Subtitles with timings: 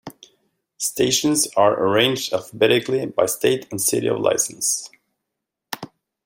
[0.79, 4.89] Stations are arranged alphabetically by state and city of license.